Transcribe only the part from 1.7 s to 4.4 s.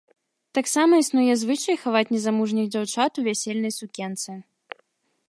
хаваць незамужніх дзяўчат у вясельнай сукенцы.